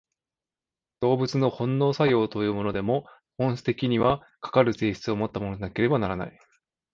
[1.01, 3.05] 動物の本能作用というものでも、
[3.37, 6.39] 本質的には、かかる性質をもったものでなければならない。